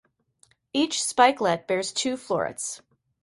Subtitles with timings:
[0.73, 2.81] Each spikelet bears two florets.